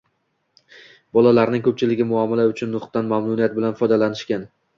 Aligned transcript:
bolalarning 1.17 1.63
ko‘pchiligi 1.67 2.07
muomala 2.13 2.47
uchun 2.53 2.73
nutqdan 2.77 3.13
mamnuniyat 3.13 3.55
bilan 3.61 3.79
foydalanishgan. 3.85 4.49